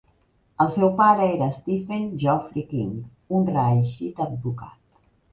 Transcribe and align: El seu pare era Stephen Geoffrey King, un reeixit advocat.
El 0.63 0.69
seu 0.75 0.87
pare 0.99 1.25
era 1.33 1.49
Stephen 1.57 2.07
Geoffrey 2.23 2.63
King, 2.71 2.95
un 3.41 3.45
reeixit 3.57 4.23
advocat. 4.27 4.81